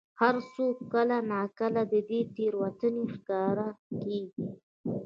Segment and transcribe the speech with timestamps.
[0.21, 3.57] هر څوک کله نا کله د دې تېروتنې ښکار
[4.01, 4.47] کېږي.